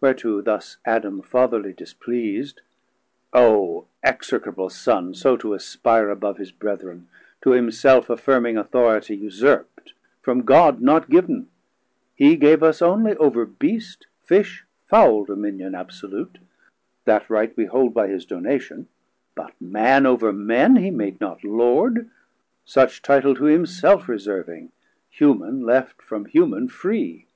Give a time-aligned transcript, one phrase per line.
[0.00, 2.60] Whereto thus Adam fatherly displeas'd.
[3.32, 7.06] O execrable Son so to aspire Above his Brethren,
[7.42, 11.46] to himself affirming Authoritie usurpt, from God not giv'n:
[12.16, 16.38] He gave us onely over Beast, Fish, Fowl Dominion absolute;
[17.04, 18.88] that right we hold By his donation;
[19.36, 22.10] but Man over men He made not Lord;
[22.64, 24.72] such title to himself 70 Reserving,
[25.10, 27.26] human left from human free.